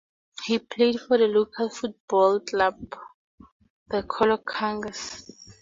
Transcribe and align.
He 0.45 0.57
played 0.57 0.99
for 0.99 1.19
the 1.19 1.27
local 1.27 1.69
football 1.69 2.39
club 2.39 2.95
the 3.89 4.01
Colo 4.01 4.39
Cougars. 4.39 5.29